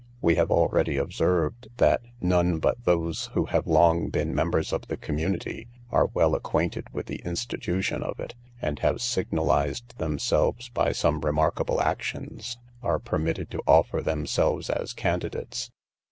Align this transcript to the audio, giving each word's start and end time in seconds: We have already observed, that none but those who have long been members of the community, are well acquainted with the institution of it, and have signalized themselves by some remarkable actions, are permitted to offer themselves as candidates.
We 0.19 0.33
have 0.33 0.49
already 0.49 0.97
observed, 0.97 1.67
that 1.77 2.01
none 2.19 2.57
but 2.57 2.85
those 2.85 3.27
who 3.35 3.45
have 3.45 3.67
long 3.67 4.09
been 4.09 4.33
members 4.33 4.73
of 4.73 4.87
the 4.87 4.97
community, 4.97 5.67
are 5.91 6.07
well 6.07 6.33
acquainted 6.33 6.87
with 6.91 7.05
the 7.05 7.17
institution 7.23 8.01
of 8.01 8.19
it, 8.19 8.33
and 8.59 8.79
have 8.79 8.99
signalized 8.99 9.99
themselves 9.99 10.69
by 10.69 10.91
some 10.91 11.21
remarkable 11.21 11.79
actions, 11.79 12.57
are 12.81 12.97
permitted 12.97 13.51
to 13.51 13.61
offer 13.67 14.01
themselves 14.01 14.71
as 14.71 14.93
candidates. 14.93 15.69